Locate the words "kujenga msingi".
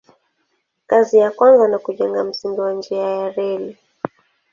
1.77-2.59